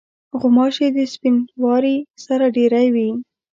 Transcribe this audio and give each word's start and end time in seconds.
غوماشې 0.39 0.87
د 0.95 0.97
سپینواري 1.13 1.95
سره 2.25 2.45
ډېری 2.55 2.87
وي. 2.95 3.09